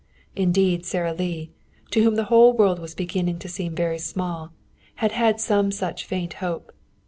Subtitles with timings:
[0.35, 1.51] Indeed Sara Lee,
[1.91, 4.51] to whom the world was beginning to seem very small,
[4.95, 6.71] had had some such faint hope.